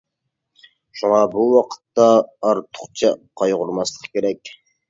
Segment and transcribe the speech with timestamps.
[1.01, 4.57] شۇڭا بۇ ۋاقىتتا ئارتۇقچە قايغۇرماسلىق كېرەك.